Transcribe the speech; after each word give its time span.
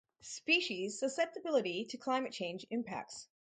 Species 0.23 0.97
susceptibility 0.97 1.85
to 1.85 1.95
climate 1.99 2.33
change 2.33 2.65
impacts. 2.71 3.27